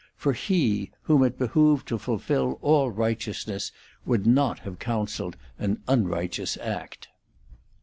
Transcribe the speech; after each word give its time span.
For 0.15 0.33
He, 0.33 0.89
whom 1.03 1.21
it 1.23 1.37
behoved 1.37 1.87
to 1.89 1.99
fulfil 1.99 2.57
all 2.63 2.89
righteousness, 2.89 3.71
would 4.03 4.25
not 4.25 4.57
have 4.61 4.79
counselled 4.79 5.37
an 5.59 5.83
unrighteous 5.87 6.57
act. 6.57 7.09